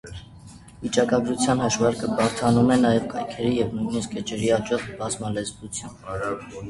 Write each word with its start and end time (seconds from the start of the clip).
Վիճակագրության 0.85 1.59
հաշվարկը 1.65 2.09
բարդանում 2.21 2.73
է 2.77 2.79
նաև 2.85 3.05
կայքերի 3.13 3.51
և 3.59 3.77
նույնիսկ 3.81 4.17
էջերի 4.23 4.51
աճող 4.59 4.89
բազմալեզվությամբ։ 5.03 6.15